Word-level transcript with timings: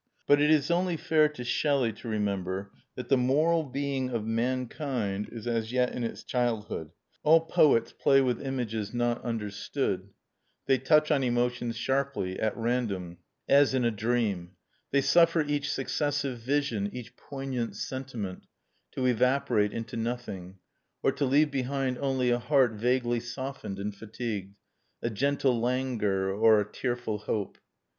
But 0.25 0.41
it 0.41 0.49
is 0.49 0.71
only 0.71 0.97
fair 0.97 1.29
to 1.29 1.43
Shelley 1.43 1.93
to 1.93 2.07
remember 2.07 2.71
that 2.95 3.09
the 3.09 3.17
moral 3.17 3.61
being 3.61 4.09
of 4.09 4.25
mankind 4.25 5.29
is 5.31 5.45
as 5.45 5.71
yet 5.71 5.93
in 5.93 6.03
its 6.03 6.23
childhood; 6.23 6.89
all 7.21 7.41
poets 7.41 7.91
play 7.93 8.19
with 8.19 8.41
images 8.41 8.95
not 8.95 9.23
understood; 9.23 10.09
they 10.65 10.79
touch 10.79 11.11
on 11.11 11.21
emotions 11.23 11.77
sharply, 11.77 12.39
at 12.39 12.57
random, 12.57 13.19
as 13.47 13.75
in 13.75 13.85
a 13.85 13.91
dream; 13.91 14.53
they 14.89 15.01
suffer 15.01 15.41
each 15.43 15.71
successive 15.71 16.39
vision, 16.39 16.89
each 16.91 17.15
poignant 17.15 17.75
sentiment, 17.75 18.47
to 18.93 19.05
evaporate 19.05 19.71
into 19.71 19.97
nothing, 19.97 20.57
or 21.03 21.11
to 21.11 21.25
leave 21.25 21.51
behind 21.51 21.99
only 21.99 22.31
a 22.31 22.39
heart 22.39 22.71
vaguely 22.71 23.19
softened 23.19 23.77
and 23.77 23.95
fatigued, 23.95 24.55
a 25.03 25.11
gentle 25.11 25.59
languor, 25.61 26.31
or 26.33 26.59
a 26.59 26.65
tearful 26.65 27.19
hope. 27.19 27.59